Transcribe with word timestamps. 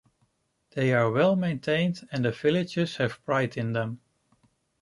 They 0.71 0.93
are 0.95 1.11
well 1.11 1.35
maintained 1.35 2.07
and 2.11 2.25
the 2.25 2.31
villagers 2.31 2.95
have 2.95 3.23
pride 3.23 3.55
in 3.55 3.73
them. 3.73 4.01